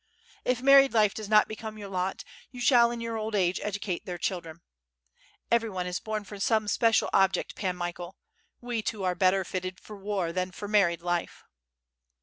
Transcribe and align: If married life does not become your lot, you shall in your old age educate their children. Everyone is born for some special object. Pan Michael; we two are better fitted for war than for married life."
If 0.43 0.63
married 0.63 0.95
life 0.95 1.13
does 1.13 1.29
not 1.29 1.47
become 1.47 1.77
your 1.77 1.87
lot, 1.89 2.23
you 2.49 2.59
shall 2.59 2.89
in 2.89 3.01
your 3.01 3.17
old 3.17 3.35
age 3.35 3.59
educate 3.61 4.03
their 4.03 4.17
children. 4.17 4.61
Everyone 5.51 5.85
is 5.85 5.99
born 5.99 6.23
for 6.23 6.39
some 6.39 6.67
special 6.67 7.07
object. 7.13 7.53
Pan 7.55 7.75
Michael; 7.77 8.17
we 8.59 8.81
two 8.81 9.03
are 9.03 9.13
better 9.13 9.43
fitted 9.43 9.79
for 9.79 9.95
war 9.95 10.31
than 10.33 10.49
for 10.51 10.67
married 10.67 11.03
life." 11.03 11.43